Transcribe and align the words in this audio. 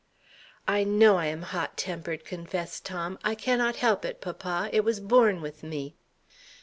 "I 0.67 0.83
know 0.83 1.17
I 1.17 1.27
am 1.27 1.43
hot 1.43 1.77
tempered," 1.77 2.25
confessed 2.25 2.85
Tom. 2.85 3.19
"I 3.23 3.35
cannot 3.35 3.75
help 3.85 4.03
it, 4.03 4.19
papa; 4.19 4.67
it 4.73 4.83
was 4.83 4.99
born 4.99 5.41
with 5.43 5.61
me." 5.61 5.93